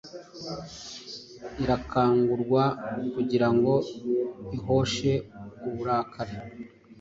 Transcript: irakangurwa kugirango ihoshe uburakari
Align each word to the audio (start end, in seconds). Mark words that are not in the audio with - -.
irakangurwa 1.63 2.63
kugirango 3.13 3.73
ihoshe 4.55 5.11
uburakari 5.67 6.35